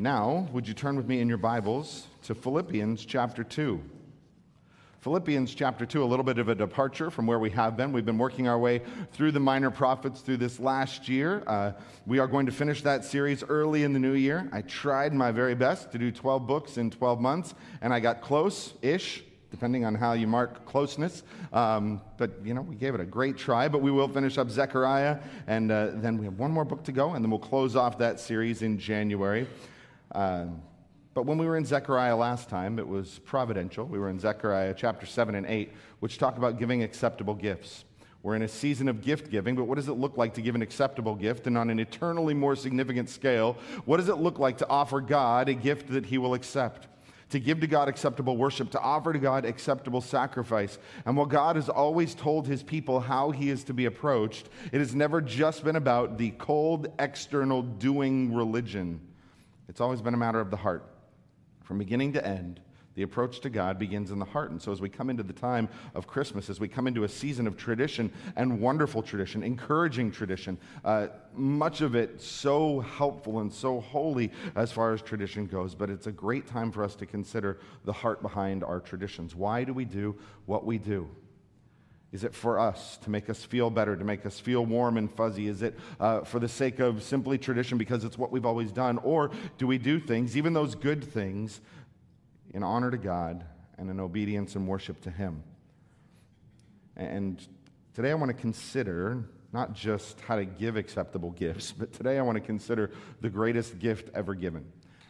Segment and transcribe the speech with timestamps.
[0.00, 3.78] And now, would you turn with me in your Bibles to Philippians chapter 2?
[5.00, 7.92] Philippians chapter 2, a little bit of a departure from where we have been.
[7.92, 8.80] We've been working our way
[9.12, 11.42] through the minor prophets through this last year.
[11.46, 11.72] Uh,
[12.06, 14.48] we are going to finish that series early in the new year.
[14.52, 18.22] I tried my very best to do 12 books in 12 months, and I got
[18.22, 21.24] close ish, depending on how you mark closeness.
[21.52, 24.48] Um, but, you know, we gave it a great try, but we will finish up
[24.48, 27.76] Zechariah, and uh, then we have one more book to go, and then we'll close
[27.76, 29.46] off that series in January.
[30.12, 30.46] Uh,
[31.12, 33.84] but when we were in Zechariah last time, it was providential.
[33.84, 37.84] We were in Zechariah chapter 7 and 8, which talk about giving acceptable gifts.
[38.22, 40.54] We're in a season of gift giving, but what does it look like to give
[40.54, 41.46] an acceptable gift?
[41.46, 43.56] And on an eternally more significant scale,
[43.86, 46.86] what does it look like to offer God a gift that He will accept?
[47.30, 50.78] To give to God acceptable worship, to offer to God acceptable sacrifice.
[51.06, 54.78] And while God has always told His people how He is to be approached, it
[54.78, 59.00] has never just been about the cold, external doing religion.
[59.70, 60.84] It's always been a matter of the heart.
[61.62, 62.58] From beginning to end,
[62.96, 64.50] the approach to God begins in the heart.
[64.50, 67.08] And so, as we come into the time of Christmas, as we come into a
[67.08, 73.52] season of tradition and wonderful tradition, encouraging tradition, uh, much of it so helpful and
[73.52, 77.06] so holy as far as tradition goes, but it's a great time for us to
[77.06, 79.36] consider the heart behind our traditions.
[79.36, 81.08] Why do we do what we do?
[82.12, 85.10] Is it for us to make us feel better, to make us feel warm and
[85.12, 85.46] fuzzy?
[85.46, 88.98] Is it uh, for the sake of simply tradition because it's what we've always done?
[88.98, 91.60] Or do we do things, even those good things,
[92.52, 93.44] in honor to God
[93.78, 95.44] and in obedience and worship to Him?
[96.96, 97.40] And
[97.94, 102.22] today I want to consider not just how to give acceptable gifts, but today I
[102.22, 104.64] want to consider the greatest gift ever given.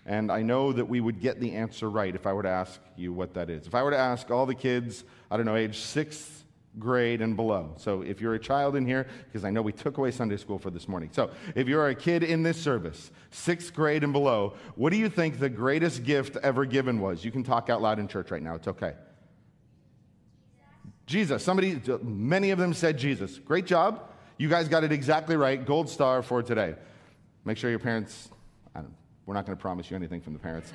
[0.04, 2.78] And I know that we would get the answer right if I were to ask
[2.96, 3.66] you what that is.
[3.66, 6.44] If I were to ask all the kids, I don't know, age six
[6.78, 7.74] grade and below.
[7.78, 10.58] So if you're a child in here, because I know we took away Sunday school
[10.58, 11.10] for this morning.
[11.12, 15.08] So if you're a kid in this service, sixth grade and below, what do you
[15.08, 17.24] think the greatest gift ever given was?
[17.24, 18.54] You can talk out loud in church right now.
[18.54, 18.92] It's okay.
[21.06, 21.42] Jesus.
[21.42, 23.38] Somebody, many of them said Jesus.
[23.38, 24.08] Great job.
[24.38, 25.66] You guys got it exactly right.
[25.66, 26.76] Gold star for today.
[27.44, 28.30] Make sure your parents,
[29.26, 30.72] we're not going to promise you anything from the parents.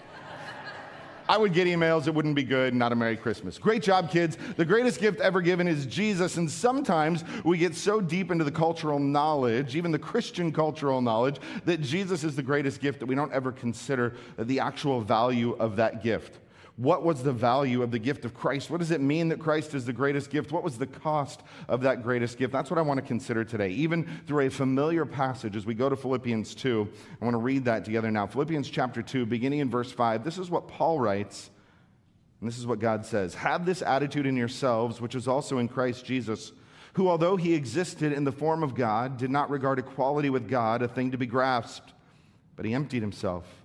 [1.27, 3.57] I would get emails, it wouldn't be good, not a Merry Christmas.
[3.57, 4.37] Great job, kids.
[4.57, 8.51] The greatest gift ever given is Jesus, and sometimes we get so deep into the
[8.51, 13.15] cultural knowledge, even the Christian cultural knowledge, that Jesus is the greatest gift that we
[13.15, 16.39] don't ever consider the actual value of that gift.
[16.77, 18.69] What was the value of the gift of Christ?
[18.69, 20.51] What does it mean that Christ is the greatest gift?
[20.51, 22.51] What was the cost of that greatest gift?
[22.51, 25.87] That's what I want to consider today, even through a familiar passage as we go
[25.87, 26.89] to Philippians 2.
[27.21, 28.27] I want to read that together now.
[28.27, 30.25] Philippians chapter 2, beginning in verse 5.
[30.25, 31.49] This is what Paul writes,
[32.41, 35.69] and this is what God says Have this attitude in yourselves, which is also in
[35.69, 36.51] Christ Jesus,
[36.95, 40.81] who, although he existed in the form of God, did not regard equality with God
[40.81, 41.93] a thing to be grasped,
[42.57, 43.64] but he emptied himself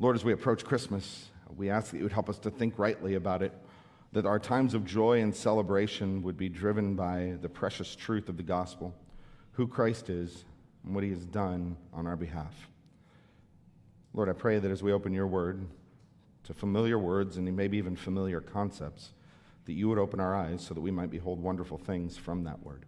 [0.00, 3.16] Lord, as we approach Christmas, we ask that you would help us to think rightly
[3.16, 3.52] about it,
[4.12, 8.38] that our times of joy and celebration would be driven by the precious truth of
[8.38, 8.94] the gospel,
[9.52, 10.46] who Christ is,
[10.86, 12.70] and what he has done on our behalf.
[14.14, 15.66] Lord, I pray that as we open your word
[16.44, 19.12] to familiar words and maybe even familiar concepts,
[19.66, 22.62] that you would open our eyes so that we might behold wonderful things from that
[22.62, 22.86] word.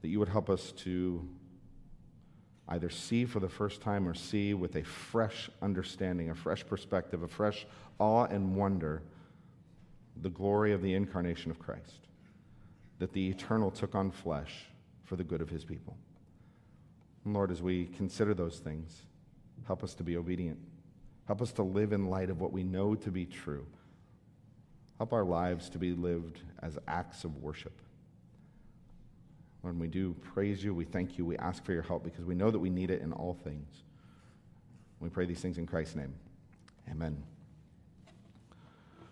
[0.00, 1.24] That you would help us to
[2.68, 7.22] either see for the first time or see with a fresh understanding, a fresh perspective,
[7.22, 7.66] a fresh
[7.98, 9.02] awe and wonder
[10.22, 12.08] the glory of the incarnation of Christ,
[12.98, 14.66] that the eternal took on flesh
[15.04, 15.96] for the good of his people.
[17.24, 19.02] And Lord, as we consider those things,
[19.66, 20.58] help us to be obedient.
[21.26, 23.66] Help us to live in light of what we know to be true.
[24.98, 27.80] Help our lives to be lived as acts of worship.
[29.62, 30.74] Lord, we do praise you.
[30.74, 31.24] We thank you.
[31.24, 33.84] We ask for your help because we know that we need it in all things.
[35.00, 36.14] We pray these things in Christ's name.
[36.90, 37.22] Amen.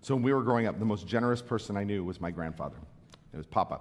[0.02, 2.76] So, when we were growing up, the most generous person I knew was my grandfather.
[3.32, 3.80] It was Papa.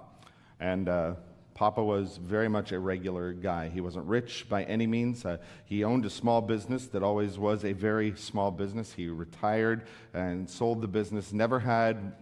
[0.60, 1.14] And uh,
[1.54, 3.68] Papa was very much a regular guy.
[3.68, 5.24] He wasn't rich by any means.
[5.24, 8.92] Uh, he owned a small business that always was a very small business.
[8.92, 12.12] He retired and sold the business, never had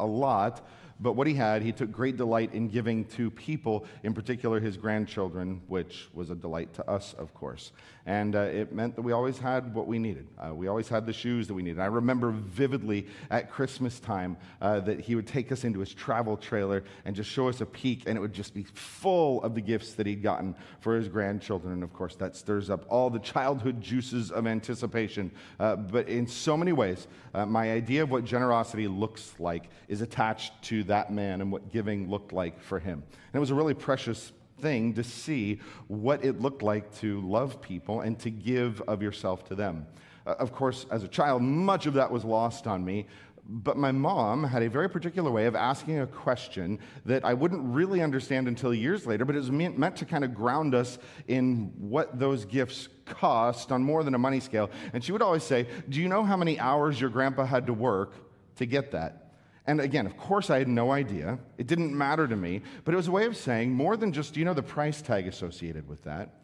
[0.00, 0.66] a lot,
[1.00, 4.76] but what he had, he took great delight in giving to people, in particular his
[4.76, 7.72] grandchildren, which was a delight to us, of course.
[8.04, 10.26] And uh, it meant that we always had what we needed.
[10.38, 11.78] Uh, we always had the shoes that we needed.
[11.78, 16.36] I remember vividly at Christmas time uh, that he would take us into his travel
[16.36, 19.60] trailer and just show us a peek, and it would just be full of the
[19.60, 21.74] gifts that he'd gotten for his grandchildren.
[21.74, 25.30] And of course, that stirs up all the childhood juices of anticipation.
[25.60, 30.00] Uh, but in so many ways, uh, my idea of what generosity looks like is
[30.00, 33.02] attached to that man and what giving looked like for him.
[33.04, 37.60] And it was a really precious thing to see what it looked like to love
[37.62, 39.86] people and to give of yourself to them.
[40.26, 43.06] Uh, of course, as a child, much of that was lost on me.
[43.50, 47.62] But my mom had a very particular way of asking a question that I wouldn't
[47.74, 50.98] really understand until years later, but it was meant to kind of ground us
[51.28, 54.68] in what those gifts cost on more than a money scale.
[54.92, 57.72] And she would always say, Do you know how many hours your grandpa had to
[57.72, 58.12] work
[58.56, 59.27] to get that?
[59.68, 61.38] And again, of course, I had no idea.
[61.58, 64.32] It didn't matter to me, but it was a way of saying more than just,
[64.32, 66.40] do you know the price tag associated with that?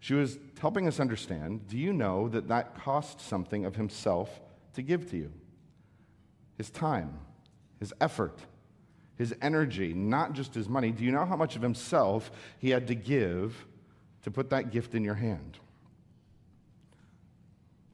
[0.00, 4.40] She was helping us understand do you know that that cost something of himself
[4.74, 5.32] to give to you?
[6.56, 7.20] His time,
[7.78, 8.40] his effort,
[9.14, 10.90] his energy, not just his money.
[10.90, 13.66] Do you know how much of himself he had to give
[14.22, 15.58] to put that gift in your hand?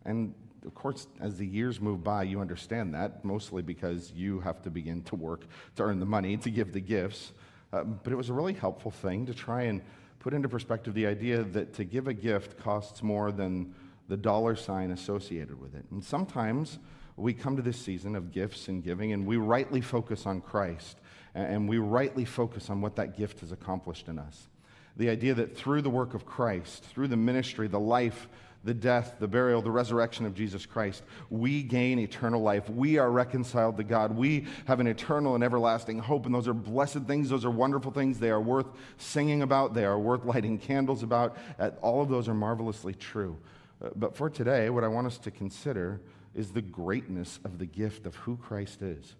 [0.06, 0.34] And
[0.64, 4.70] of course, as the years move by, you understand that, mostly because you have to
[4.70, 5.43] begin to work
[5.76, 7.32] to earn the money to give the gifts.
[7.72, 9.82] Uh, but it was a really helpful thing to try and
[10.20, 13.75] put into perspective the idea that to give a gift costs more than
[14.08, 15.84] the dollar sign associated with it.
[15.90, 16.78] And sometimes
[17.16, 20.99] we come to this season of gifts and giving, and we rightly focus on Christ,
[21.34, 24.49] and we rightly focus on what that gift has accomplished in us.
[24.96, 28.28] The idea that through the work of Christ, through the ministry, the life,
[28.64, 32.69] the death, the burial, the resurrection of Jesus Christ, we gain eternal life.
[32.70, 34.16] We are reconciled to God.
[34.16, 36.25] We have an eternal and everlasting hope.
[36.25, 37.28] And those are blessed things.
[37.28, 38.19] Those are wonderful things.
[38.19, 38.66] They are worth
[38.96, 39.75] singing about.
[39.75, 41.37] They are worth lighting candles about.
[41.58, 43.37] Uh, all of those are marvelously true.
[43.84, 46.00] Uh, but for today, what I want us to consider
[46.34, 49.14] is the greatness of the gift of who Christ is.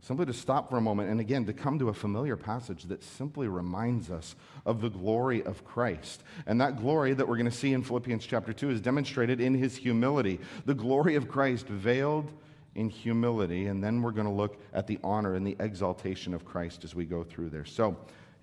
[0.00, 3.02] Simply to stop for a moment and again to come to a familiar passage that
[3.02, 6.22] simply reminds us of the glory of Christ.
[6.46, 9.54] And that glory that we're going to see in Philippians chapter 2 is demonstrated in
[9.54, 10.38] his humility.
[10.66, 12.32] The glory of Christ veiled
[12.74, 13.66] in humility.
[13.66, 16.94] And then we're going to look at the honor and the exaltation of Christ as
[16.94, 17.64] we go through there.
[17.64, 17.96] So,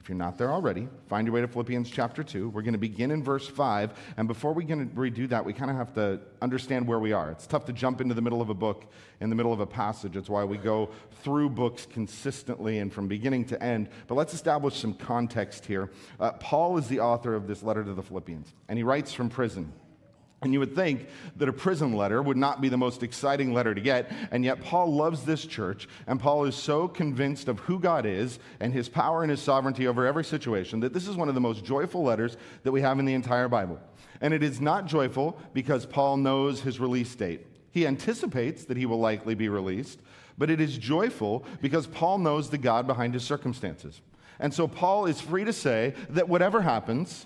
[0.05, 2.49] if you're not there already, find your way to Philippians chapter 2.
[2.49, 3.91] We're going to begin in verse 5.
[4.17, 7.31] And before we can redo that, we kind of have to understand where we are.
[7.31, 8.85] It's tough to jump into the middle of a book
[9.19, 10.15] in the middle of a passage.
[10.15, 10.91] It's why we go
[11.23, 13.89] through books consistently and from beginning to end.
[14.05, 15.89] But let's establish some context here.
[16.19, 19.29] Uh, Paul is the author of this letter to the Philippians, and he writes from
[19.29, 19.73] prison.
[20.41, 23.73] And you would think that a prison letter would not be the most exciting letter
[23.73, 27.79] to get, and yet Paul loves this church, and Paul is so convinced of who
[27.79, 31.29] God is and his power and his sovereignty over every situation that this is one
[31.29, 33.79] of the most joyful letters that we have in the entire Bible.
[34.21, 37.47] And it is not joyful because Paul knows his release date.
[37.71, 39.99] He anticipates that he will likely be released,
[40.37, 44.01] but it is joyful because Paul knows the God behind his circumstances.
[44.39, 47.25] And so Paul is free to say that whatever happens,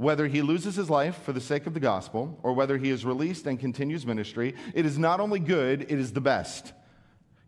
[0.00, 3.04] whether he loses his life for the sake of the gospel or whether he is
[3.04, 6.72] released and continues ministry, it is not only good, it is the best.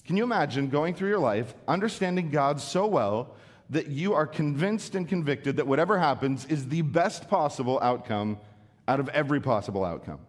[0.05, 3.37] Can you imagine going through your life, understanding God so well
[3.71, 8.37] that you are convinced and convicted that whatever happens is the best possible outcome
[8.87, 10.21] out of every possible outcome?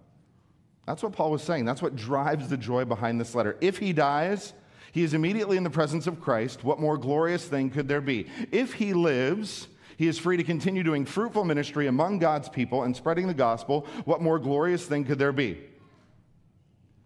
[0.88, 1.65] That's what Paul was saying.
[1.65, 3.58] That's what drives the joy behind this letter.
[3.60, 4.53] If he dies,
[4.94, 6.63] he is immediately in the presence of Christ.
[6.63, 8.27] What more glorious thing could there be?
[8.50, 9.68] If he lives,
[10.03, 13.88] he is free to continue doing fruitful ministry among God's people and spreading the gospel.
[14.03, 15.62] What more glorious thing could there be?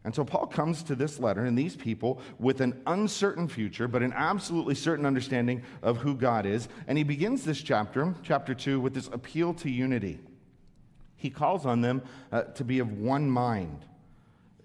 [0.03, 4.01] And so Paul comes to this letter and these people with an uncertain future, but
[4.01, 6.69] an absolutely certain understanding of who God is.
[6.87, 10.17] And he begins this chapter, chapter 2, with this appeal to unity.
[11.17, 12.01] He calls on them
[12.31, 13.85] uh, to be of one mind.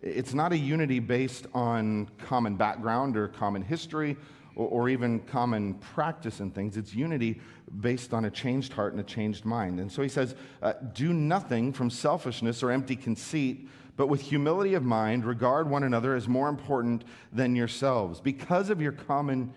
[0.00, 4.16] It's not a unity based on common background or common history
[4.54, 6.76] or, or even common practice and things.
[6.76, 7.40] It's unity
[7.80, 9.80] based on a changed heart and a changed mind.
[9.80, 14.75] And so he says, uh, Do nothing from selfishness or empty conceit, but with humility
[14.75, 18.21] of mind, regard one another as more important than yourselves.
[18.21, 19.52] Because of your common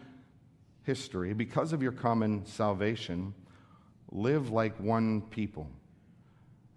[0.84, 3.34] history, because of your common salvation,
[4.12, 5.70] live like one people.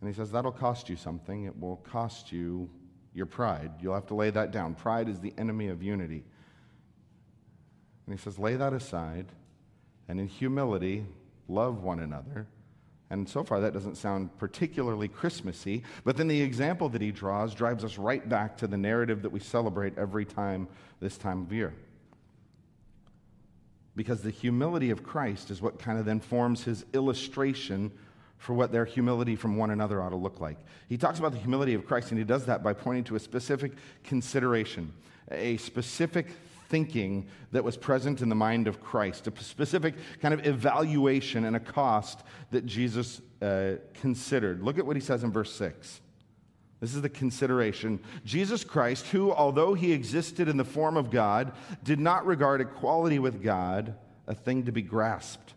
[0.01, 1.45] And he says, That'll cost you something.
[1.45, 2.71] It will cost you
[3.15, 3.73] your pride.
[3.81, 4.75] You'll have to lay that down.
[4.75, 6.25] Pride is the enemy of unity.
[8.09, 9.27] And he says, lay that aside
[10.09, 11.05] and in humility
[11.47, 12.47] love one another.
[13.11, 17.55] And so far, that doesn't sound particularly Christmassy, but then the example that he draws
[17.55, 20.69] drives us right back to the narrative that we celebrate every time
[21.00, 21.75] this time of year.
[23.99, 27.91] because the humility of Christ is what kind of then forms his illustration
[28.38, 30.57] for what their humility from one another ought to look like.
[30.88, 33.19] He talks about the humility of Christ, and he does that by pointing to a
[33.19, 33.73] specific
[34.05, 34.93] consideration,
[35.33, 36.29] a specific
[36.69, 41.57] thinking that was present in the mind of Christ, a specific kind of evaluation and
[41.57, 44.63] a cost that Jesus uh, considered.
[44.63, 46.01] Look at what he says in verse 6.
[46.81, 47.99] This is the consideration.
[48.25, 53.19] Jesus Christ, who, although he existed in the form of God, did not regard equality
[53.19, 53.97] with God
[54.27, 55.55] a thing to be grasped.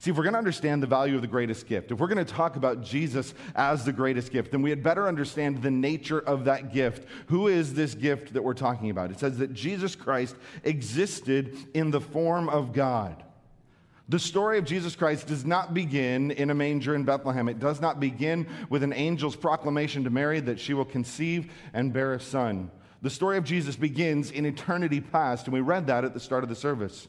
[0.00, 2.24] See, if we're going to understand the value of the greatest gift, if we're going
[2.24, 6.20] to talk about Jesus as the greatest gift, then we had better understand the nature
[6.20, 7.06] of that gift.
[7.26, 9.10] Who is this gift that we're talking about?
[9.10, 13.22] It says that Jesus Christ existed in the form of God.
[14.08, 17.46] The story of Jesus Christ does not begin in a manger in Bethlehem.
[17.50, 21.92] It does not begin with an angel's proclamation to Mary that she will conceive and
[21.92, 22.70] bear a son.
[23.02, 26.42] The story of Jesus begins in eternity past, and we read that at the start
[26.42, 27.06] of the service.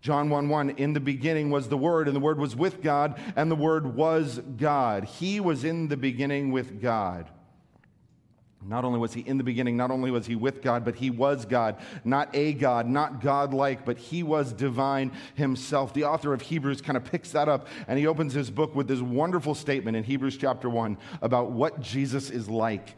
[0.00, 3.20] John 1 1, in the beginning was the Word, and the Word was with God,
[3.36, 5.04] and the Word was God.
[5.04, 7.28] He was in the beginning with God.
[8.62, 11.08] Not only was he in the beginning, not only was he with God, but he
[11.08, 11.76] was God.
[12.04, 15.94] Not a God, not God like, but he was divine himself.
[15.94, 18.86] The author of Hebrews kind of picks that up and he opens his book with
[18.86, 22.96] this wonderful statement in Hebrews chapter 1 about what Jesus is like.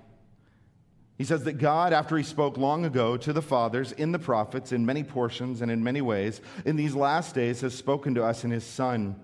[1.18, 4.72] He says that God, after he spoke long ago to the fathers in the prophets
[4.72, 8.44] in many portions and in many ways, in these last days has spoken to us
[8.44, 9.16] in his Son,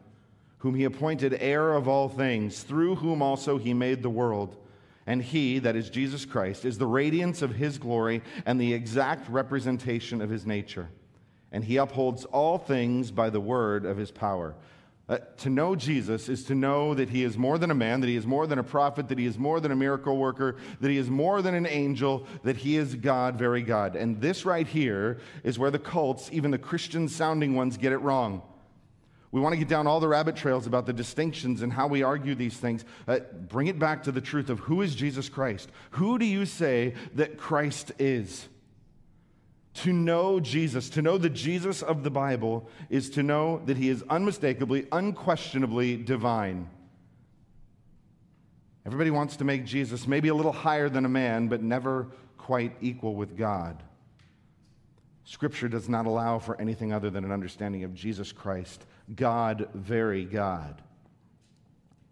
[0.58, 4.56] whom he appointed heir of all things, through whom also he made the world.
[5.06, 9.28] And he, that is Jesus Christ, is the radiance of his glory and the exact
[9.30, 10.90] representation of his nature.
[11.50, 14.54] And he upholds all things by the word of his power.
[15.08, 18.08] Uh, to know Jesus is to know that he is more than a man, that
[18.08, 20.90] he is more than a prophet, that he is more than a miracle worker, that
[20.90, 23.96] he is more than an angel, that he is God, very God.
[23.96, 27.98] And this right here is where the cults, even the Christian sounding ones, get it
[27.98, 28.42] wrong.
[29.30, 32.02] We want to get down all the rabbit trails about the distinctions and how we
[32.02, 32.84] argue these things.
[33.06, 35.70] Uh, bring it back to the truth of who is Jesus Christ?
[35.92, 38.48] Who do you say that Christ is?
[39.82, 43.88] To know Jesus, to know the Jesus of the Bible, is to know that he
[43.88, 46.68] is unmistakably, unquestionably divine.
[48.84, 52.08] Everybody wants to make Jesus maybe a little higher than a man, but never
[52.38, 53.82] quite equal with God.
[55.24, 60.24] Scripture does not allow for anything other than an understanding of Jesus Christ, God, very
[60.24, 60.82] God.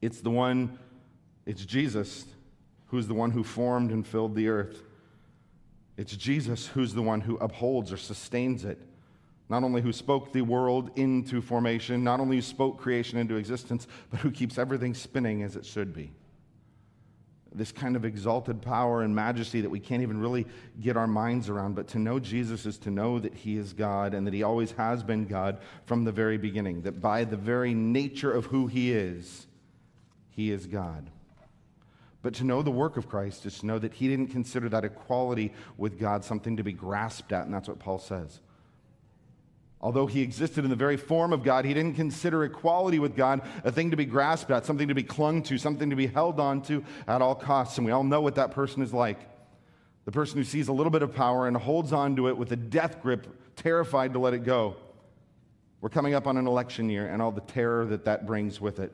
[0.03, 0.79] It's the one,
[1.47, 2.27] it's Jesus
[2.89, 4.83] who's the one who formed and filled the earth.
[5.97, 8.79] It's Jesus who's the one who upholds or sustains it.
[9.49, 13.87] Not only who spoke the world into formation, not only who spoke creation into existence,
[14.11, 16.13] but who keeps everything spinning as it should be
[17.57, 20.47] this kind of exalted power and majesty that we can't even really
[20.81, 21.75] get our minds around.
[21.75, 24.73] But to know Jesus is to know that he is God and that he always
[24.73, 28.93] has been God from the very beginning, that by the very nature of who he
[28.93, 29.47] is,
[30.31, 31.11] he is God.
[32.27, 34.85] But to know the work of Christ is to know that he didn't consider that
[34.85, 38.41] equality with God something to be grasped at, and that's what Paul says.
[39.81, 43.43] Although he existed in the very form of God, he didn't consider equality with God
[43.63, 46.41] a thing to be grasped at, something to be clung to, something to be held
[46.41, 47.79] on to at all costs.
[47.79, 49.21] And we all know what that person is like.
[50.05, 52.51] The person who sees a little bit of power and holds on to it with
[52.51, 54.75] a death grip, terrified to let it go.
[55.81, 58.81] We're coming up on an election year and all the terror that that brings with
[58.81, 58.93] it.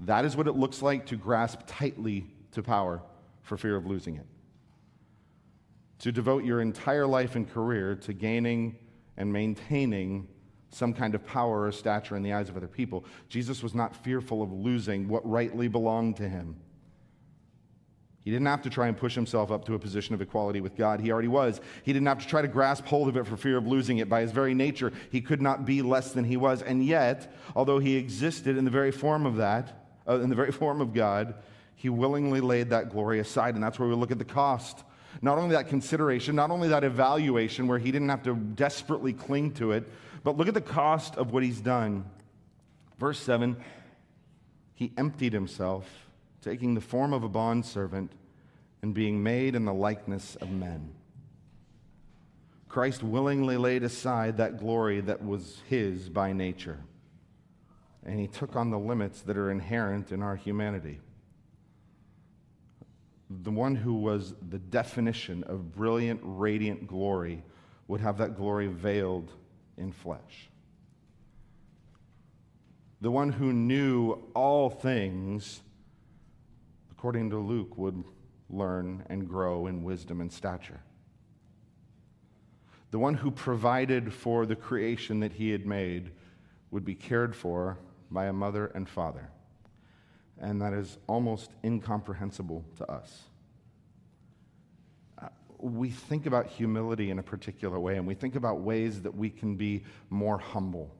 [0.00, 2.24] That is what it looks like to grasp tightly
[2.58, 3.00] to power
[3.42, 4.26] for fear of losing it.
[6.00, 8.76] To devote your entire life and career to gaining
[9.16, 10.28] and maintaining
[10.70, 13.04] some kind of power or stature in the eyes of other people.
[13.28, 16.56] Jesus was not fearful of losing what rightly belonged to him.
[18.22, 20.76] He didn't have to try and push himself up to a position of equality with
[20.76, 21.00] God.
[21.00, 21.60] He already was.
[21.84, 24.08] He didn't have to try to grasp hold of it for fear of losing it.
[24.08, 26.60] By his very nature, he could not be less than he was.
[26.60, 30.52] And yet, although he existed in the very form of that, uh, in the very
[30.52, 31.34] form of God,
[31.78, 33.54] he willingly laid that glory aside.
[33.54, 34.82] And that's where we look at the cost
[35.22, 39.52] not only that consideration, not only that evaluation where he didn't have to desperately cling
[39.52, 39.88] to it,
[40.22, 42.04] but look at the cost of what he's done.
[42.98, 43.56] Verse 7
[44.74, 45.88] He emptied himself,
[46.42, 48.12] taking the form of a bondservant
[48.82, 50.92] and being made in the likeness of men.
[52.68, 56.78] Christ willingly laid aside that glory that was his by nature,
[58.04, 61.00] and he took on the limits that are inherent in our humanity
[63.30, 67.42] the one who was the definition of brilliant, radiant glory
[67.86, 69.32] would have that glory veiled
[69.76, 70.48] in flesh.
[73.00, 75.60] The one who knew all things,
[76.90, 78.02] according to Luke, would
[78.50, 80.80] learn and grow in wisdom and stature.
[82.90, 86.10] the one who provided for the creation that he had made,
[86.70, 87.78] would be cared for
[88.10, 89.30] by a mother and father.
[90.40, 93.22] And that is almost incomprehensible to us.
[95.20, 95.28] Uh,
[95.58, 99.30] we think about humility in a particular way, and we think about ways that we
[99.30, 100.94] can be more humble.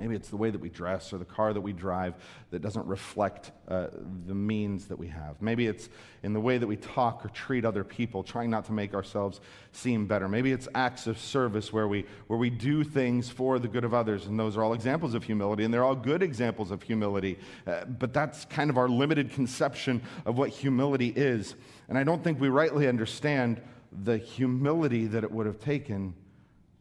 [0.00, 2.14] Maybe it's the way that we dress or the car that we drive
[2.50, 3.88] that doesn't reflect uh,
[4.26, 5.40] the means that we have.
[5.42, 5.90] Maybe it's
[6.22, 9.42] in the way that we talk or treat other people, trying not to make ourselves
[9.72, 10.26] seem better.
[10.26, 13.92] Maybe it's acts of service where we, where we do things for the good of
[13.92, 17.38] others, and those are all examples of humility, and they're all good examples of humility.
[17.66, 21.56] Uh, but that's kind of our limited conception of what humility is.
[21.90, 23.60] And I don't think we rightly understand
[24.04, 26.14] the humility that it would have taken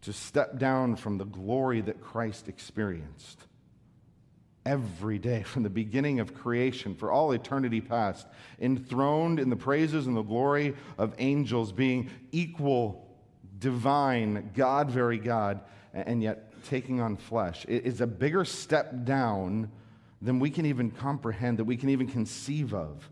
[0.01, 3.39] to step down from the glory that Christ experienced
[4.65, 8.27] every day from the beginning of creation for all eternity past,
[8.59, 13.07] enthroned in the praises and the glory of angels, being equal,
[13.59, 15.61] divine, God, very God,
[15.93, 17.65] and yet taking on flesh.
[17.67, 19.71] It is a bigger step down
[20.21, 23.09] than we can even comprehend, that we can even conceive of.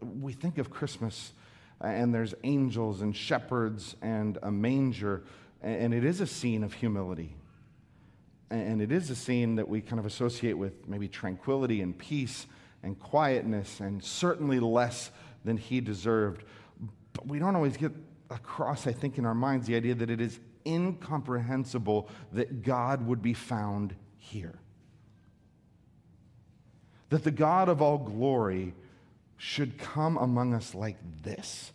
[0.00, 1.32] We think of Christmas
[1.80, 5.24] and there's angels and shepherds and a manger.
[5.62, 7.36] And it is a scene of humility.
[8.50, 12.46] And it is a scene that we kind of associate with maybe tranquility and peace
[12.82, 15.10] and quietness, and certainly less
[15.44, 16.44] than he deserved.
[17.12, 17.92] But we don't always get
[18.30, 23.22] across, I think, in our minds the idea that it is incomprehensible that God would
[23.22, 24.58] be found here.
[27.08, 28.74] That the God of all glory
[29.36, 31.72] should come among us like this.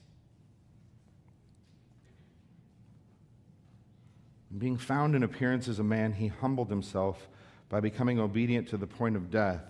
[4.58, 7.30] Being found in appearance as a man, he humbled himself
[7.70, 9.64] by becoming obedient to the point of death,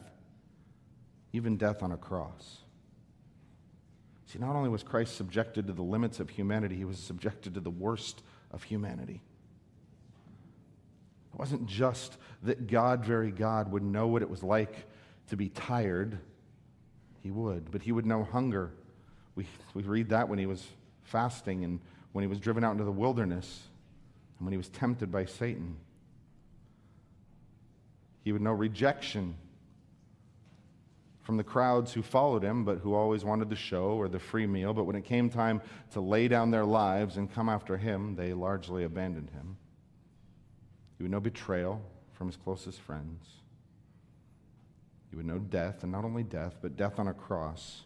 [1.34, 2.58] even death on a cross.
[4.26, 7.60] See, not only was Christ subjected to the limits of humanity, he was subjected to
[7.60, 9.22] the worst of humanity.
[11.34, 14.88] It wasn't just that God, very God, would know what it was like
[15.28, 16.18] to be tired
[17.22, 17.72] he would.
[17.72, 18.72] But he would know hunger.
[19.36, 20.66] We, we read that when he was
[21.04, 21.80] fasting and
[22.12, 23.64] when he was driven out into the wilderness
[24.38, 25.78] and when he was tempted by Satan.
[28.24, 29.36] He would know rejection
[31.24, 34.48] from the crowds who followed him, but who always wanted the show or the free
[34.48, 34.74] meal.
[34.74, 38.34] But when it came time to lay down their lives and come after him, they
[38.34, 39.58] largely abandoned him.
[40.98, 41.82] He would know betrayal
[42.14, 43.41] from his closest friends.
[45.12, 47.84] He would know death, and not only death, but death on a cross.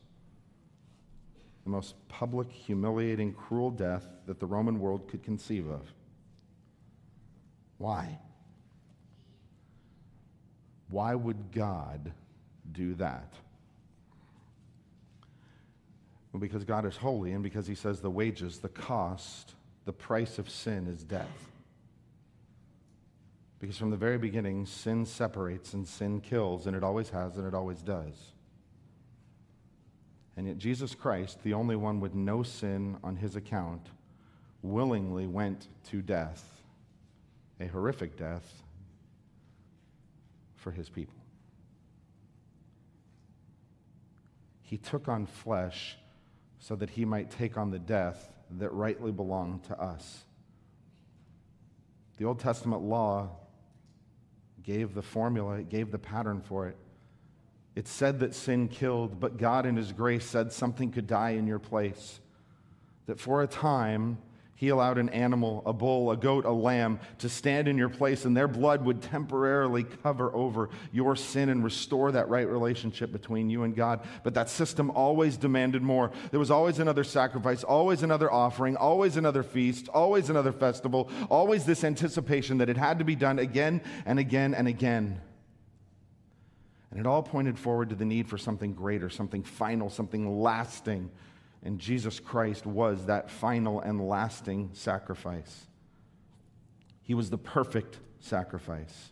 [1.63, 5.91] The most public, humiliating, cruel death that the Roman world could conceive of.
[7.79, 8.19] Why?
[10.89, 12.13] Why would God
[12.71, 13.33] do that?
[16.31, 20.37] Well, because God is holy, and because He says the wages, the cost, the price
[20.37, 21.54] of sin is death.
[23.59, 27.47] Because from the very beginning, sin separates and sin kills, and it always has and
[27.47, 28.33] it always does.
[30.37, 33.87] And yet, Jesus Christ, the only one with no sin on his account,
[34.61, 36.43] willingly went to death,
[37.59, 38.63] a horrific death,
[40.55, 41.15] for his people.
[44.63, 45.95] He took on flesh
[46.59, 50.23] so that he might take on the death that rightly belonged to us.
[52.17, 53.29] The Old Testament law
[54.65, 56.77] gave the formula, it gave the pattern for it.
[57.75, 61.45] It said that sin killed, but God in His grace said something could die in
[61.45, 62.19] your place.
[63.05, 64.17] That for a time,
[64.57, 68.23] he allowed an animal, a bull, a goat, a lamb, to stand in your place,
[68.23, 73.49] and their blood would temporarily cover over your sin and restore that right relationship between
[73.49, 73.99] you and God.
[74.23, 76.09] But that system always demanded more.
[76.31, 81.65] There was always another sacrifice, always another offering, always another feast, always another festival, always
[81.65, 85.19] this anticipation that it had to be done again and again and again.
[86.91, 91.11] And it all pointed forward to the need for something greater, something final, something lasting
[91.65, 95.65] and Jesus Christ was that final and lasting sacrifice.
[97.01, 99.09] He was the perfect sacrifice.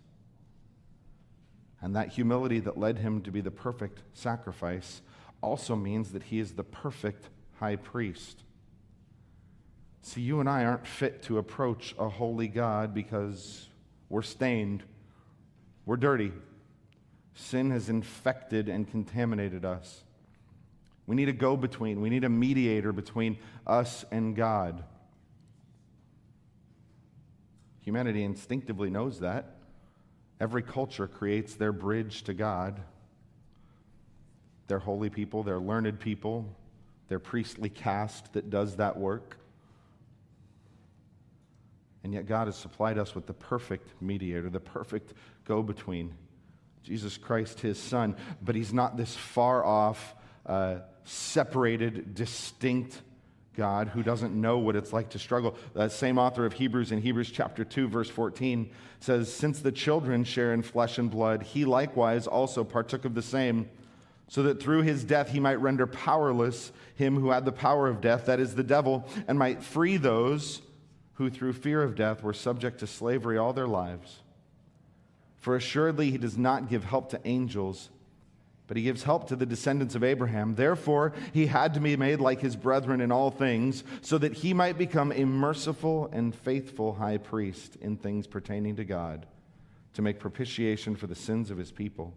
[1.82, 5.02] And that humility that led him to be the perfect sacrifice
[5.42, 7.28] also means that he is the perfect
[7.60, 8.44] high priest.
[10.04, 13.68] See, you and I aren't fit to approach a holy God because
[14.10, 14.84] we're stained,
[15.88, 16.32] we're dirty.
[17.34, 20.04] Sin has infected and contaminated us.
[21.06, 23.38] We need a go between, we need a mediator between
[23.68, 24.84] us and God.
[27.82, 29.58] Humanity instinctively knows that.
[30.40, 32.80] Every culture creates their bridge to God.
[34.68, 36.46] Their holy people, their learned people,
[37.10, 39.38] their priestly caste that does that work.
[42.04, 45.14] And yet, God has supplied us with the perfect mediator, the perfect
[45.46, 46.14] go between,
[46.84, 48.16] Jesus Christ, his son.
[48.42, 53.02] But he's not this far off, uh, separated, distinct
[53.56, 55.56] God who doesn't know what it's like to struggle.
[55.74, 60.24] That same author of Hebrews in Hebrews chapter 2, verse 14 says, Since the children
[60.24, 63.70] share in flesh and blood, he likewise also partook of the same,
[64.28, 68.02] so that through his death he might render powerless him who had the power of
[68.02, 70.62] death, that is the devil, and might free those
[71.14, 74.20] who through fear of death were subject to slavery all their lives.
[75.38, 77.90] For assuredly he does not give help to angels
[78.74, 80.56] but he gives help to the descendants of Abraham.
[80.56, 84.52] Therefore, he had to be made like his brethren in all things, so that he
[84.52, 89.28] might become a merciful and faithful high priest in things pertaining to God,
[89.94, 92.16] to make propitiation for the sins of his people.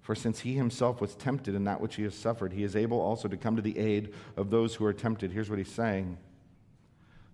[0.00, 3.02] For since he himself was tempted in that which he has suffered, he is able
[3.02, 5.32] also to come to the aid of those who are tempted.
[5.32, 6.16] Here's what he's saying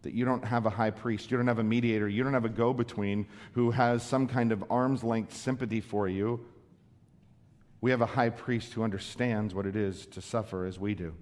[0.03, 2.45] that you don't have a high priest, you don't have a mediator, you don't have
[2.45, 6.45] a go between who has some kind of arm's length sympathy for you
[7.81, 11.14] we have a high priest who understands what it is to suffer as we do.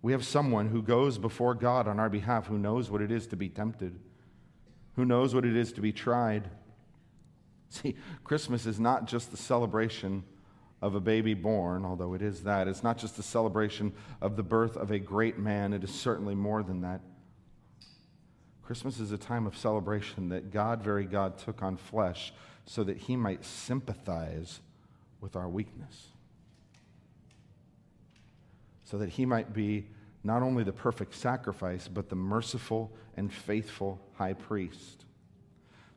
[0.00, 3.26] We have someone who goes before God on our behalf who knows what it is
[3.28, 3.98] to be tempted,
[4.94, 6.48] who knows what it is to be tried.
[7.68, 10.24] See, Christmas is not just the celebration
[10.80, 12.68] of a baby born, although it is that.
[12.68, 16.34] It's not just the celebration of the birth of a great man, it is certainly
[16.34, 17.00] more than that.
[18.62, 22.32] Christmas is a time of celebration that God, very God, took on flesh
[22.68, 24.60] so that he might sympathize
[25.22, 26.08] with our weakness.
[28.84, 29.86] So that he might be
[30.22, 35.06] not only the perfect sacrifice, but the merciful and faithful high priest.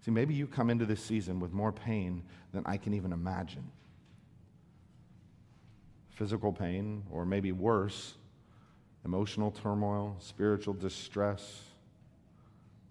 [0.05, 3.69] See, maybe you come into this season with more pain than I can even imagine
[6.11, 8.13] physical pain, or maybe worse,
[9.03, 11.63] emotional turmoil, spiritual distress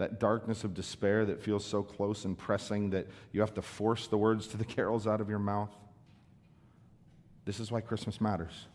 [0.00, 4.06] that darkness of despair that feels so close and pressing that you have to force
[4.06, 5.68] the words to the carols out of your mouth.
[7.44, 8.66] This is why Christmas matters.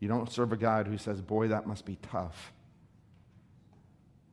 [0.00, 2.52] You don't serve a God who says, Boy, that must be tough.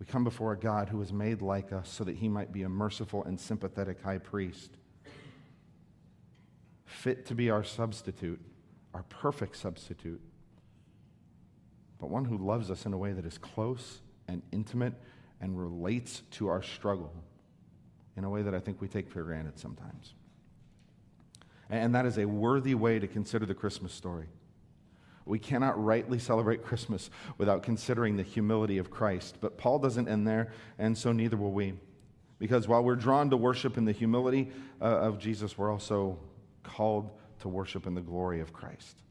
[0.01, 2.63] We come before a God who is made like us so that he might be
[2.63, 4.71] a merciful and sympathetic high priest,
[6.83, 8.41] fit to be our substitute,
[8.93, 10.19] our perfect substitute
[11.99, 14.93] but one who loves us in a way that is close and intimate
[15.41, 17.13] and relates to our struggle
[18.15, 20.13] in a way that I think we take for granted sometimes.
[21.69, 24.27] And that is a worthy way to consider the Christmas story.
[25.25, 29.37] We cannot rightly celebrate Christmas without considering the humility of Christ.
[29.41, 31.73] But Paul doesn't end there, and so neither will we.
[32.39, 36.17] Because while we're drawn to worship in the humility uh, of Jesus, we're also
[36.63, 39.03] called to worship in the glory of Christ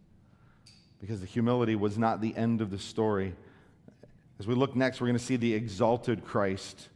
[1.00, 3.34] because the humility was not the end of the story.
[4.38, 6.88] As we look next, we're going to see the exalted Christ.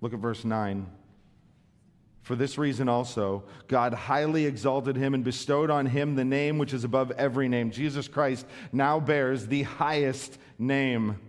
[0.00, 0.86] Look at verse 9.
[2.22, 6.74] For this reason also, God highly exalted him and bestowed on him the name which
[6.74, 7.70] is above every name.
[7.70, 11.20] Jesus Christ now bears the highest name.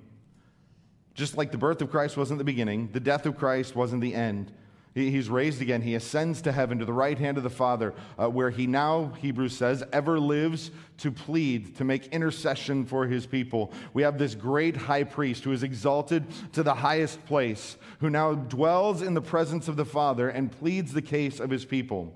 [1.13, 4.15] Just like the birth of Christ wasn't the beginning, the death of Christ wasn't the
[4.15, 4.51] end.
[4.97, 5.83] He's raised again.
[5.83, 9.13] He ascends to heaven to the right hand of the Father, uh, where he now,
[9.19, 13.71] Hebrews says, ever lives to plead, to make intercession for his people.
[13.93, 18.33] We have this great high priest who is exalted to the highest place, who now
[18.33, 22.11] dwells in the presence of the Father and pleads the case of his people.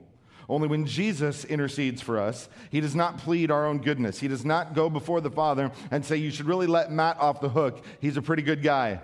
[0.50, 4.20] Only when Jesus intercedes for us, he does not plead our own goodness.
[4.20, 7.42] He does not go before the Father and say, You should really let Matt off
[7.42, 7.86] the hook.
[8.00, 9.02] He's a pretty good guy.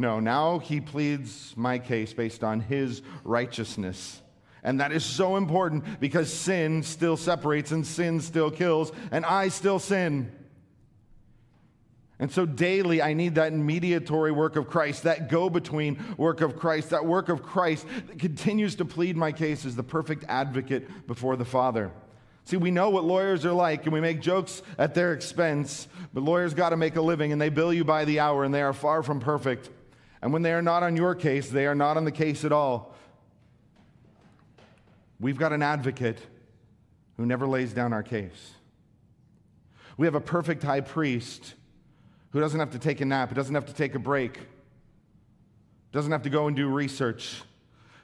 [0.00, 4.22] No, now he pleads my case based on his righteousness.
[4.62, 9.48] And that is so important because sin still separates and sin still kills, and I
[9.48, 10.32] still sin.
[12.20, 16.56] And so daily, I need that mediatory work of Christ, that go between work of
[16.56, 21.06] Christ, that work of Christ that continues to plead my case as the perfect advocate
[21.06, 21.92] before the Father.
[22.44, 26.22] See, we know what lawyers are like, and we make jokes at their expense, but
[26.22, 28.62] lawyers got to make a living, and they bill you by the hour, and they
[28.62, 29.70] are far from perfect.
[30.20, 32.52] And when they are not on your case, they are not on the case at
[32.52, 32.94] all.
[35.20, 36.18] We've got an advocate
[37.16, 38.52] who never lays down our case.
[39.96, 41.54] We have a perfect high priest
[42.30, 44.38] who doesn't have to take a nap, doesn't have to take a break,
[45.92, 47.42] doesn't have to go and do research.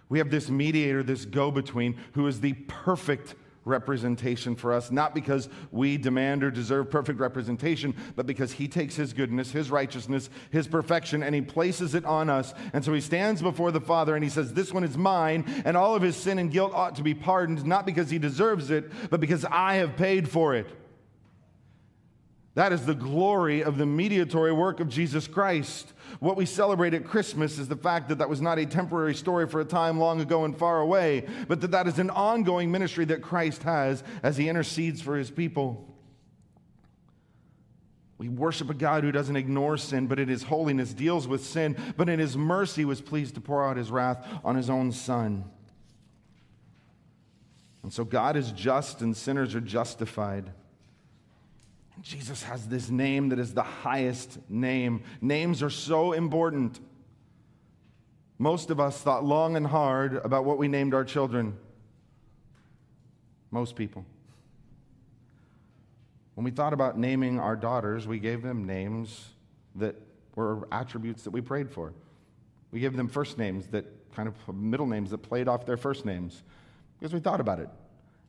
[0.09, 5.15] We have this mediator, this go between, who is the perfect representation for us, not
[5.15, 10.31] because we demand or deserve perfect representation, but because He takes His goodness, His righteousness,
[10.51, 12.55] His perfection, and He places it on us.
[12.73, 15.77] And so He stands before the Father and He says, This one is mine, and
[15.77, 18.91] all of His sin and guilt ought to be pardoned, not because He deserves it,
[19.11, 20.67] but because I have paid for it.
[22.55, 25.93] That is the glory of the mediatory work of Jesus Christ.
[26.21, 29.49] What we celebrate at Christmas is the fact that that was not a temporary story
[29.49, 33.05] for a time long ago and far away, but that that is an ongoing ministry
[33.07, 35.93] that Christ has as he intercedes for his people.
[38.19, 41.77] We worship a God who doesn't ignore sin, but in his holiness deals with sin,
[41.97, 45.45] but in his mercy was pleased to pour out his wrath on his own son.
[47.83, 50.53] And so God is just and sinners are justified.
[52.05, 55.03] Jesus has this name that is the highest name.
[55.23, 56.79] Names are so important.
[58.39, 61.57] Most of us thought long and hard about what we named our children.
[63.51, 64.05] Most people.
[66.35, 69.31] When we thought about naming our daughters, we gave them names
[69.77, 69.97] that
[70.35, 71.95] were attributes that we prayed for.
[72.71, 76.05] We gave them first names that kind of middle names that played off their first
[76.05, 76.43] names
[76.99, 77.69] because we thought about it.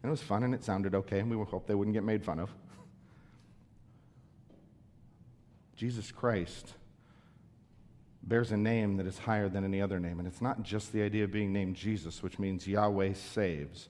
[0.01, 2.05] And it was fun and it sounded okay, and we would hope they wouldn't get
[2.05, 2.55] made fun of.
[5.75, 6.73] Jesus Christ
[8.23, 10.19] bears a name that is higher than any other name.
[10.19, 13.89] And it's not just the idea of being named Jesus, which means Yahweh saves.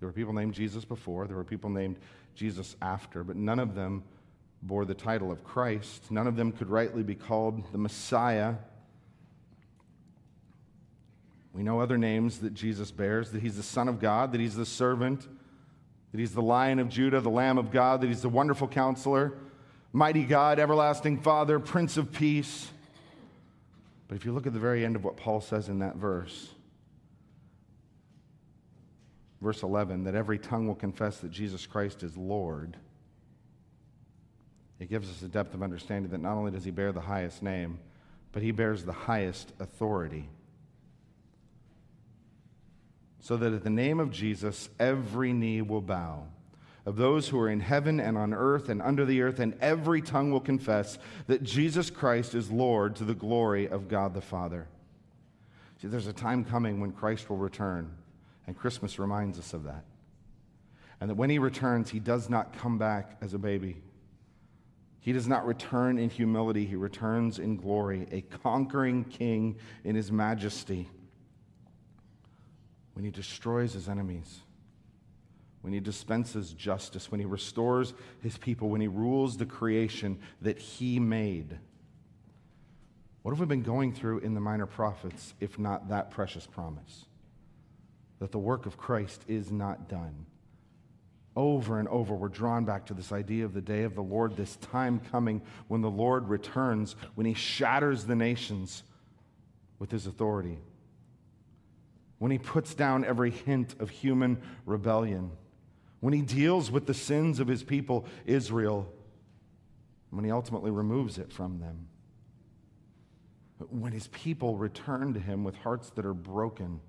[0.00, 1.96] There were people named Jesus before, there were people named
[2.34, 4.02] Jesus after, but none of them
[4.62, 6.10] bore the title of Christ.
[6.10, 8.54] None of them could rightly be called the Messiah.
[11.52, 14.56] We know other names that Jesus bears that he's the Son of God, that he's
[14.56, 15.26] the servant,
[16.12, 19.34] that he's the Lion of Judah, the Lamb of God, that he's the wonderful counselor,
[19.92, 22.70] mighty God, everlasting Father, Prince of Peace.
[24.08, 26.48] But if you look at the very end of what Paul says in that verse,
[29.40, 32.76] verse 11, that every tongue will confess that Jesus Christ is Lord,
[34.78, 37.42] it gives us a depth of understanding that not only does he bear the highest
[37.42, 37.78] name,
[38.32, 40.28] but he bears the highest authority.
[43.20, 46.26] So that at the name of Jesus, every knee will bow
[46.86, 50.00] of those who are in heaven and on earth and under the earth, and every
[50.00, 54.66] tongue will confess that Jesus Christ is Lord to the glory of God the Father.
[55.80, 57.90] See, there's a time coming when Christ will return.
[58.46, 59.84] And Christmas reminds us of that.
[61.00, 63.76] And that when he returns, he does not come back as a baby.
[65.00, 70.12] He does not return in humility, he returns in glory, a conquering king in his
[70.12, 70.88] majesty.
[72.92, 74.40] When he destroys his enemies,
[75.62, 77.92] when he dispenses justice, when he restores
[78.22, 81.58] his people, when he rules the creation that he made.
[83.22, 87.04] What have we been going through in the minor prophets if not that precious promise?
[88.20, 90.26] that the work of Christ is not done.
[91.34, 94.36] Over and over, we're drawn back to this idea of the day of the Lord,
[94.36, 98.82] this time coming when the Lord returns, when he shatters the nations
[99.78, 100.58] with his authority,
[102.18, 105.30] when he puts down every hint of human rebellion,
[106.00, 108.90] when he deals with the sins of his people, Israel,
[110.10, 111.86] when he ultimately removes it from them.
[113.68, 116.80] When his people return to him with hearts that are broken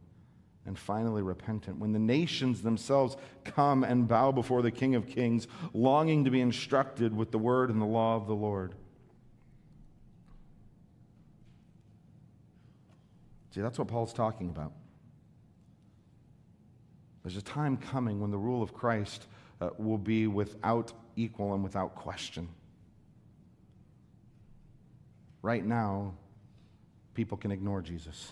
[0.65, 1.77] and finally repentant.
[1.79, 6.39] When the nations themselves come and bow before the King of Kings, longing to be
[6.39, 8.75] instructed with the word and the law of the Lord.
[13.53, 14.71] See, that's what Paul's talking about.
[17.23, 19.27] There's a time coming when the rule of Christ
[19.59, 22.47] uh, will be without equal and without question.
[25.41, 26.13] Right now,
[27.13, 28.31] people can ignore Jesus.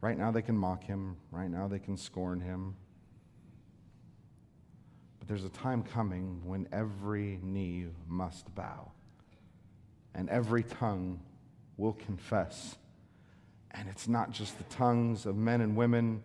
[0.00, 1.16] Right now, they can mock him.
[1.30, 2.76] Right now, they can scorn him.
[5.18, 8.92] But there's a time coming when every knee must bow
[10.14, 11.20] and every tongue
[11.76, 12.76] will confess.
[13.70, 16.22] And it's not just the tongues of men and women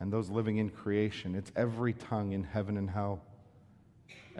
[0.00, 3.22] and those living in creation, it's every tongue in heaven and hell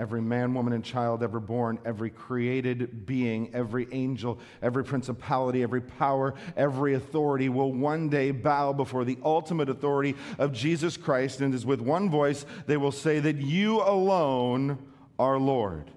[0.00, 5.82] every man, woman, and child ever born, every created being, every angel, every principality, every
[5.82, 11.40] power, every authority will one day bow before the ultimate authority of Jesus Christ.
[11.40, 14.78] And as with one voice, they will say that you alone
[15.18, 15.90] are Lord.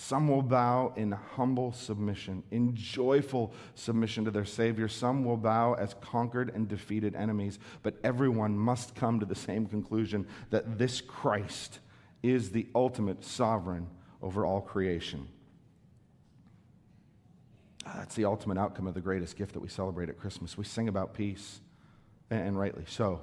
[0.00, 4.88] Some will bow in humble submission, in joyful submission to their Savior.
[4.88, 7.58] Some will bow as conquered and defeated enemies.
[7.82, 11.80] But everyone must come to the same conclusion that this Christ
[12.22, 13.88] is the ultimate sovereign
[14.22, 15.28] over all creation.
[17.84, 20.56] Ah, that's the ultimate outcome of the greatest gift that we celebrate at Christmas.
[20.56, 21.60] We sing about peace,
[22.30, 23.20] and rightly so.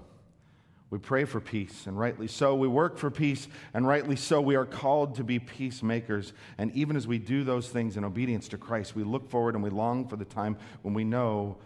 [0.89, 2.55] We pray for peace, and rightly so.
[2.55, 4.39] We work for peace, and rightly so.
[4.39, 6.31] We are called to be peacemakers.
[6.57, 9.63] And even as we do those things in obedience to Christ, we look forward and
[9.63, 11.57] we long for the time when we know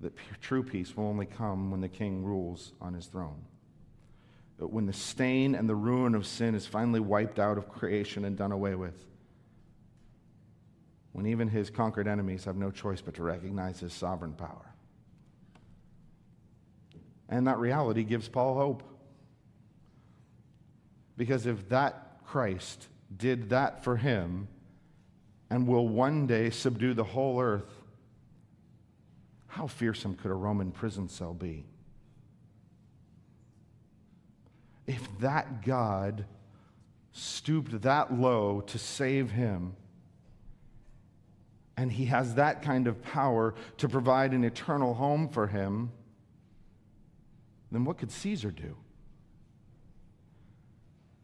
[0.00, 3.44] that true peace will only come when the King rules on his throne.
[4.58, 8.36] when the stain and the ruin of sin is finally wiped out of creation and
[8.36, 9.06] done away with.
[11.12, 14.74] When even his conquered enemies have no choice but to recognize his sovereign power.
[17.28, 18.82] And that reality gives Paul hope.
[21.16, 22.86] Because if that Christ
[23.16, 24.48] did that for him
[25.50, 27.70] and will one day subdue the whole earth,
[29.46, 31.64] how fearsome could a Roman prison cell be?
[34.86, 36.24] If that God
[37.12, 39.74] stooped that low to save him,
[41.76, 45.90] and he has that kind of power to provide an eternal home for him,
[47.70, 48.76] then what could Caesar do?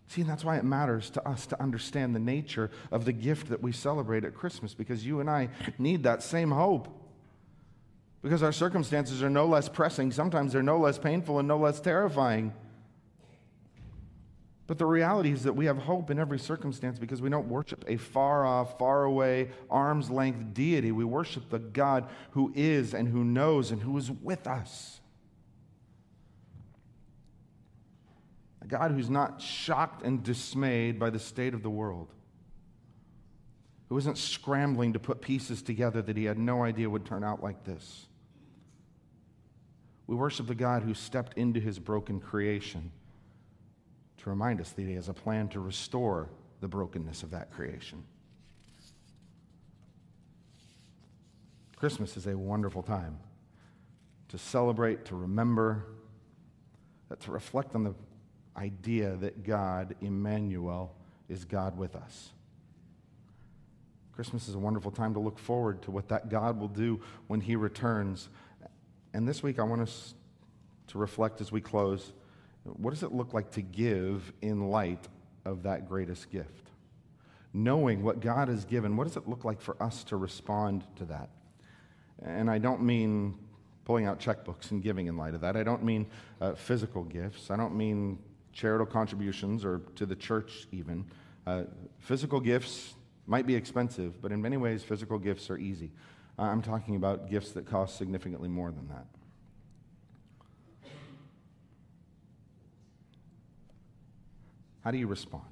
[0.09, 3.49] See, and that's why it matters to us to understand the nature of the gift
[3.49, 6.89] that we celebrate at Christmas, because you and I need that same hope.
[8.23, 11.81] Because our circumstances are no less pressing, sometimes they're no less painful and no less
[11.81, 12.53] terrifying.
[14.67, 17.85] But the reality is that we have hope in every circumstance because we don't worship
[17.87, 20.91] a far off, far away, arm's length deity.
[20.91, 25.01] We worship the God who is and who knows and who is with us.
[28.65, 32.09] A God who's not shocked and dismayed by the state of the world,
[33.91, 37.43] who isn't scrambling to put pieces together that he had no idea would turn out
[37.43, 38.07] like this.
[40.07, 42.91] We worship the God who stepped into his broken creation
[44.19, 48.03] to remind us that he has a plan to restore the brokenness of that creation.
[51.77, 53.19] Christmas is a wonderful time
[54.29, 55.85] to celebrate, to remember,
[57.21, 57.95] to reflect on the
[58.57, 60.95] idea that God, Emmanuel,
[61.29, 62.31] is God with us.
[64.15, 67.41] Christmas is a wonderful time to look forward to what that God will do when
[67.41, 68.29] He returns.
[69.13, 70.15] And this week, I want us
[70.89, 72.13] to reflect as we close
[72.65, 75.07] what does it look like to give in light
[75.45, 76.71] of that greatest gift?
[77.53, 81.05] Knowing what God has given, what does it look like for us to respond to
[81.05, 81.29] that?
[82.23, 83.39] And I don't mean
[83.85, 85.57] pulling out checkbooks and giving in light of that.
[85.57, 86.07] I don't mean
[86.41, 87.51] uh, physical gifts.
[87.51, 88.19] I don't mean
[88.55, 91.05] charitable contributions or to the church, even.
[91.47, 91.65] Uh,
[91.99, 92.95] physical gifts
[93.27, 95.91] might be expensive, but in many ways, physical gifts are easy.
[96.39, 99.07] I'm talking about gifts that cost significantly more than that.
[104.83, 105.45] How do you respond?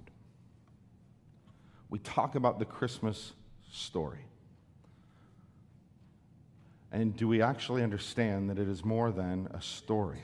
[1.89, 3.33] We talk about the Christmas
[3.71, 4.27] story.
[6.91, 10.19] And do we actually understand that it is more than a story?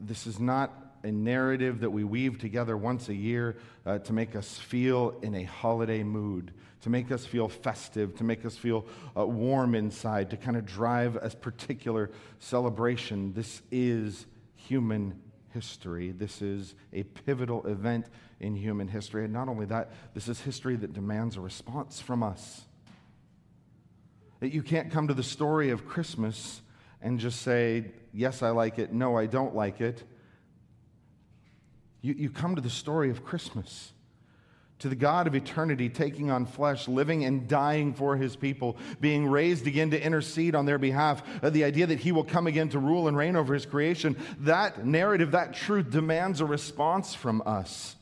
[0.00, 0.72] This is not
[1.04, 5.34] a narrative that we weave together once a year uh, to make us feel in
[5.34, 8.84] a holiday mood, to make us feel festive, to make us feel
[9.16, 12.10] uh, warm inside, to kind of drive a particular
[12.40, 13.32] celebration.
[13.32, 15.20] This is human
[15.54, 16.10] history.
[16.10, 18.06] This is a pivotal event
[18.40, 19.24] in human history.
[19.24, 22.62] And not only that, this is history that demands a response from us.
[24.40, 26.62] That you can't come to the story of Christmas
[27.00, 30.02] and just say, yes, I like it, no, I don't like it.
[32.00, 33.92] You, you come to the story of Christmas,
[34.78, 39.26] to the God of eternity taking on flesh, living and dying for his people, being
[39.26, 42.68] raised again to intercede on their behalf, uh, the idea that he will come again
[42.68, 44.16] to rule and reign over his creation.
[44.40, 47.96] That narrative, that truth demands a response from us.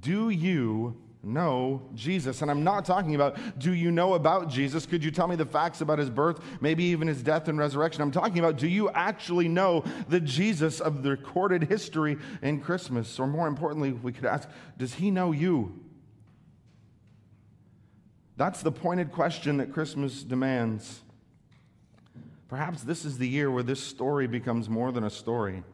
[0.00, 2.42] Do you know Jesus.
[2.42, 4.86] And I'm not talking about, do you know about Jesus?
[4.86, 8.02] Could you tell me the facts about his birth, maybe even his death and resurrection?
[8.02, 13.18] I'm talking about, do you actually know the Jesus of the recorded history in Christmas?
[13.18, 15.78] Or more importantly, we could ask, does he know you?
[18.36, 21.00] That's the pointed question that Christmas demands.
[22.48, 25.64] Perhaps this is the year where this story becomes more than a story.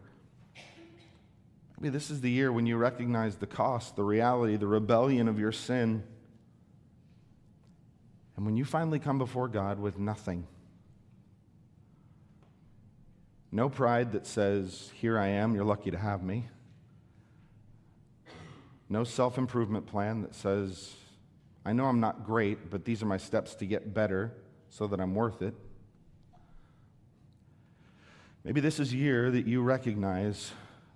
[1.84, 5.38] Maybe this is the year when you recognize the cost, the reality, the rebellion of
[5.38, 6.02] your sin.
[8.36, 10.46] And when you finally come before God with nothing,
[13.52, 16.48] no pride that says, Here I am, you're lucky to have me.
[18.88, 20.94] No self improvement plan that says,
[21.66, 24.32] I know I'm not great, but these are my steps to get better
[24.70, 25.52] so that I'm worth it.
[28.42, 30.50] Maybe this is year that you recognize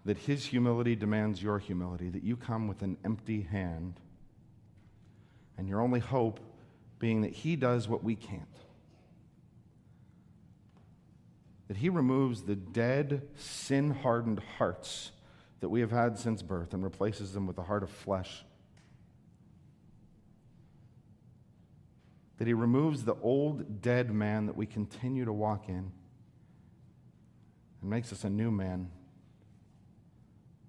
[0.05, 4.01] that his humility demands your humility, that you come with an empty hand,
[5.57, 6.41] and your only hope
[6.99, 8.43] being that he does what we can't.
[11.69, 15.13] That he removes the dead, sin hardened hearts
[15.61, 18.45] that we have had since birth and replaces them with a heart of flesh.
[22.39, 25.93] That he removes the old, dead man that we continue to walk in
[27.81, 28.91] and makes us a new man,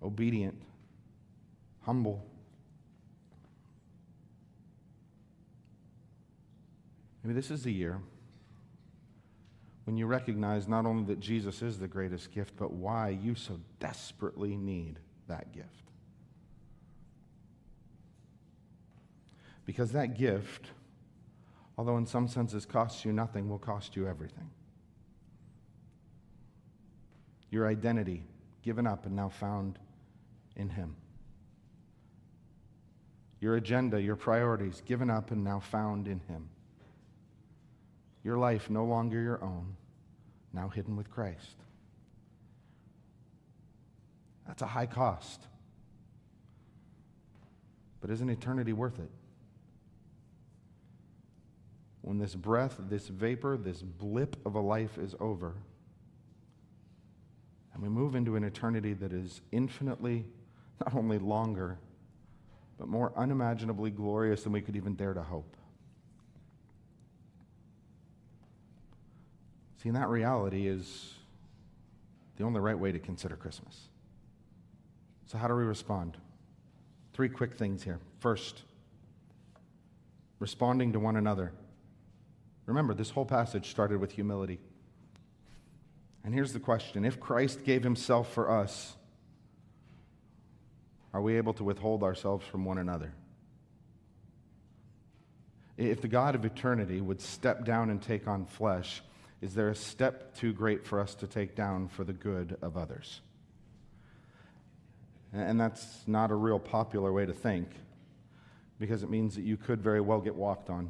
[0.02, 0.62] obedient,
[1.82, 2.26] humble.
[7.24, 8.00] Maybe this is the year
[9.86, 13.60] when you recognize not only that Jesus is the greatest gift, but why you so
[13.80, 15.68] desperately need that gift.
[19.66, 20.68] Because that gift,
[21.78, 24.50] although in some senses costs you nothing, will cost you everything.
[27.50, 28.24] Your identity
[28.62, 29.80] given up and now found
[30.60, 30.96] in Him.
[33.40, 36.50] Your agenda, your priorities given up and now found in Him.
[38.24, 39.78] Your life no longer your own,
[40.54, 41.56] now hidden with Christ.
[44.46, 45.42] That's a high cost.
[48.02, 49.10] But isn't eternity worth it?
[52.02, 55.54] When this breath, this vapor, this blip of a life is over,
[57.74, 60.26] and we move into an eternity that is infinitely,
[60.86, 61.78] not only longer,
[62.78, 65.58] but more unimaginably glorious than we could even dare to hope.
[69.82, 71.14] See, and that reality is
[72.38, 73.90] the only right way to consider Christmas.
[75.26, 76.18] So, how do we respond?
[77.14, 78.00] Three quick things here.
[78.20, 78.64] First,
[80.40, 81.52] responding to one another.
[82.66, 84.60] Remember, this whole passage started with humility.
[86.24, 88.96] And here's the question If Christ gave himself for us,
[91.14, 93.14] are we able to withhold ourselves from one another?
[95.78, 99.02] If the God of eternity would step down and take on flesh,
[99.42, 102.76] is there a step too great for us to take down for the good of
[102.76, 103.22] others?
[105.32, 107.70] And that's not a real popular way to think
[108.80, 110.90] because it means that you could very well get walked on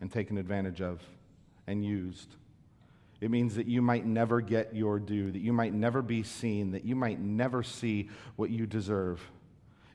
[0.00, 1.02] and taken advantage of
[1.66, 2.34] and used.
[3.20, 6.72] It means that you might never get your due, that you might never be seen,
[6.72, 9.20] that you might never see what you deserve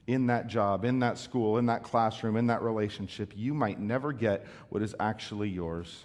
[0.06, 3.32] in that job, in that school, in that classroom, in that relationship.
[3.34, 6.04] You might never get what is actually yours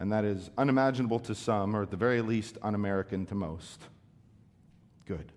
[0.00, 3.82] and that is unimaginable to some, or at the very least, un American to most.
[5.06, 5.30] Good.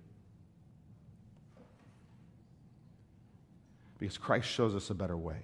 [3.99, 5.35] Because Christ shows us a better way.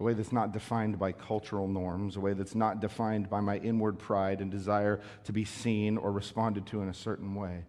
[0.00, 3.58] A way that's not defined by cultural norms, a way that's not defined by my
[3.58, 7.64] inward pride and desire to be seen or responded to in a certain way.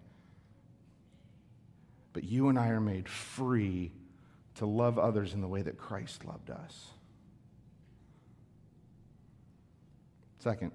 [2.14, 3.92] But you and I are made free
[4.56, 6.88] to love others in the way that Christ loved us.
[10.40, 10.72] Second,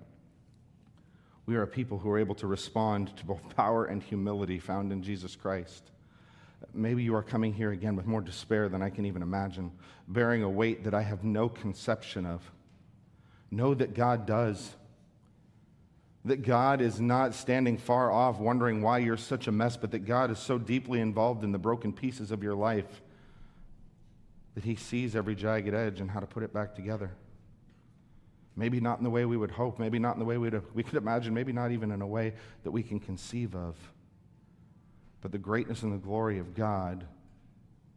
[1.47, 4.91] we are a people who are able to respond to both power and humility found
[4.93, 5.91] in Jesus Christ.
[6.73, 9.71] Maybe you are coming here again with more despair than I can even imagine,
[10.09, 12.43] bearing a weight that I have no conception of.
[13.51, 14.75] Know that God does.
[16.25, 20.07] That God is not standing far off wondering why you're such a mess, but that
[20.07, 23.03] God is so deeply involved in the broken pieces of your life
[24.55, 27.11] that He sees every jagged edge and how to put it back together.
[28.57, 30.95] Maybe not in the way we would hope, maybe not in the way we could
[30.95, 33.77] imagine, maybe not even in a way that we can conceive of.
[35.25, 37.07] But the greatness and the glory of God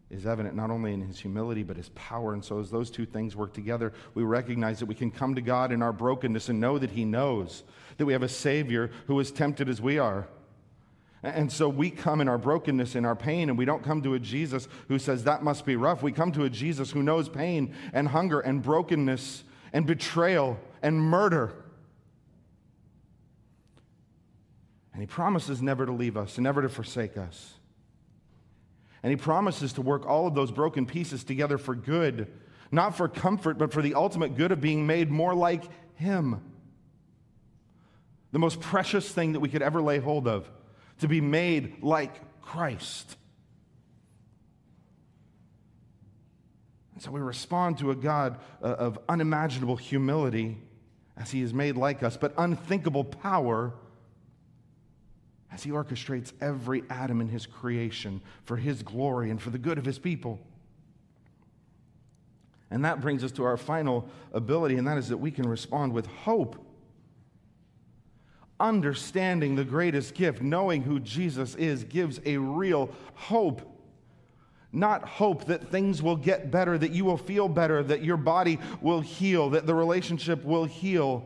[0.10, 2.34] is evident not only in his humility, but his power.
[2.34, 5.42] And so, as those two things work together, we recognize that we can come to
[5.42, 7.64] God in our brokenness and know that he knows
[7.98, 10.30] that we have a Savior who is tempted as we are.
[11.22, 14.14] And so we come in our brokenness, in our pain, and we don't come to
[14.14, 16.02] a Jesus who says that must be rough.
[16.02, 21.02] We come to a Jesus who knows pain and hunger and brokenness and betrayal and
[21.02, 21.52] murder.
[24.98, 27.54] And he promises never to leave us and never to forsake us.
[29.04, 32.34] And he promises to work all of those broken pieces together for good,
[32.72, 36.42] not for comfort, but for the ultimate good of being made more like him.
[38.32, 40.50] The most precious thing that we could ever lay hold of,
[41.02, 43.18] to be made like Christ.
[46.96, 50.58] And so we respond to a God uh, of unimaginable humility
[51.16, 53.76] as he is made like us, but unthinkable power
[55.52, 59.78] as he orchestrates every atom in his creation for his glory and for the good
[59.78, 60.40] of his people.
[62.70, 65.94] And that brings us to our final ability, and that is that we can respond
[65.94, 66.64] with hope.
[68.60, 73.62] Understanding the greatest gift, knowing who Jesus is, gives a real hope
[74.72, 78.60] not hope that things will get better, that you will feel better, that your body
[78.82, 81.26] will heal, that the relationship will heal.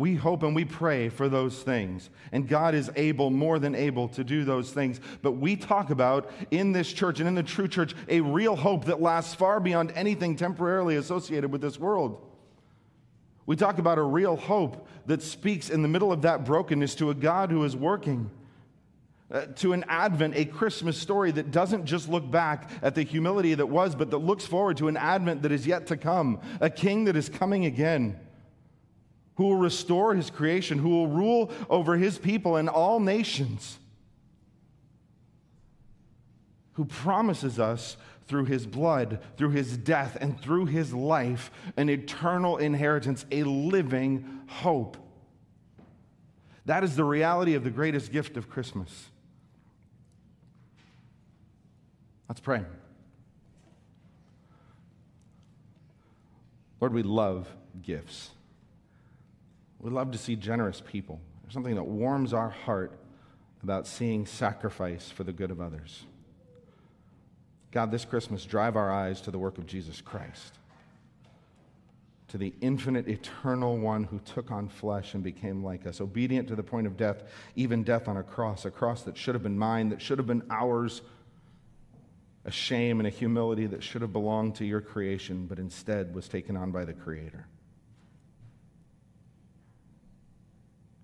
[0.00, 2.08] We hope and we pray for those things.
[2.32, 4.98] And God is able, more than able, to do those things.
[5.20, 8.86] But we talk about in this church and in the true church a real hope
[8.86, 12.18] that lasts far beyond anything temporarily associated with this world.
[13.44, 17.10] We talk about a real hope that speaks in the middle of that brokenness to
[17.10, 18.30] a God who is working.
[19.30, 23.54] Uh, to an Advent, a Christmas story that doesn't just look back at the humility
[23.54, 26.70] that was, but that looks forward to an Advent that is yet to come, a
[26.70, 28.18] king that is coming again,
[29.40, 33.78] who will restore his creation, who will rule over his people and all nations,
[36.74, 42.58] who promises us through his blood, through his death, and through his life an eternal
[42.58, 44.98] inheritance, a living hope.
[46.66, 49.06] That is the reality of the greatest gift of Christmas.
[52.28, 52.62] Let's pray.
[56.78, 57.48] Lord, we love
[57.80, 58.32] gifts.
[59.80, 61.20] We love to see generous people.
[61.42, 62.98] There's something that warms our heart
[63.62, 66.04] about seeing sacrifice for the good of others.
[67.72, 70.58] God, this Christmas, drive our eyes to the work of Jesus Christ,
[72.28, 76.56] to the infinite, eternal one who took on flesh and became like us, obedient to
[76.56, 77.22] the point of death,
[77.54, 80.26] even death on a cross, a cross that should have been mine, that should have
[80.26, 81.02] been ours
[82.44, 86.28] a shame and a humility that should have belonged to your creation, but instead was
[86.28, 87.46] taken on by the Creator.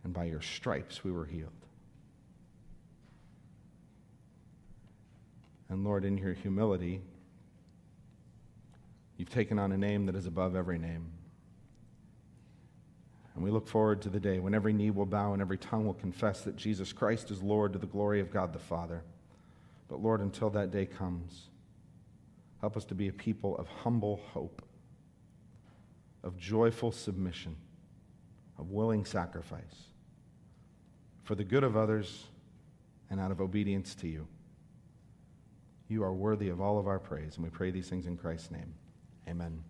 [0.07, 1.51] And by your stripes we were healed.
[5.69, 7.01] And Lord, in your humility,
[9.17, 11.11] you've taken on a name that is above every name.
[13.35, 15.85] And we look forward to the day when every knee will bow and every tongue
[15.85, 19.03] will confess that Jesus Christ is Lord to the glory of God the Father.
[19.89, 21.49] But Lord, until that day comes,
[22.61, 24.63] help us to be a people of humble hope,
[26.23, 27.57] of joyful submission,
[28.57, 29.89] of willing sacrifice
[31.27, 32.25] for the good of others
[33.11, 34.29] and out of obedience to you.
[35.89, 38.53] You are worthy of all of our praise, and we pray these things in Christ's
[38.53, 38.73] name.
[39.29, 39.63] Amen.